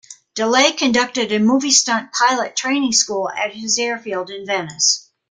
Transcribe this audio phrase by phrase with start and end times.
[0.33, 5.11] DeLay conducted a movie stunt pilot training school at his airfield in Venice.